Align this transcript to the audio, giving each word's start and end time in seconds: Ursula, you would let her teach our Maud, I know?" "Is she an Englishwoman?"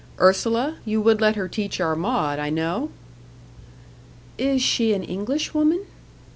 Ursula, 0.19 0.77
you 0.83 0.99
would 0.99 1.21
let 1.21 1.35
her 1.35 1.47
teach 1.47 1.79
our 1.79 1.95
Maud, 1.95 2.39
I 2.39 2.49
know?" 2.49 2.89
"Is 4.39 4.59
she 4.59 4.93
an 4.95 5.03
Englishwoman?" 5.03 5.85